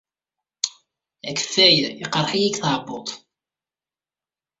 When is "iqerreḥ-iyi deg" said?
2.03-2.57